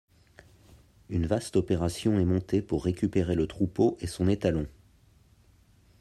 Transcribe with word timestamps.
Une 1.11 1.27
vaste 1.27 1.55
opération 1.57 2.17
est 2.19 2.25
montée 2.25 2.63
pour 2.63 2.85
récupérer 2.85 3.35
le 3.35 3.45
troupeau 3.45 3.97
et 4.01 4.07
son 4.07 4.27
étalon. 4.27 4.65